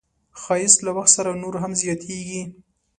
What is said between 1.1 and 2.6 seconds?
سره نور هم زیاتېږي